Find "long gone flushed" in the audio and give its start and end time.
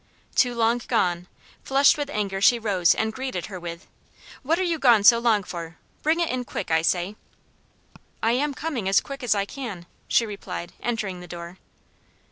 0.55-1.95